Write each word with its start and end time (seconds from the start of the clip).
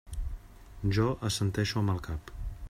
Jo 0.99 1.05
assenteixo 1.29 1.83
amb 1.83 1.95
el 1.95 2.01
cap. 2.09 2.35